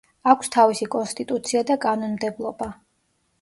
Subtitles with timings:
[0.31, 2.71] აქვს თავისი კონსტიტუცია და კანონმდებლობა.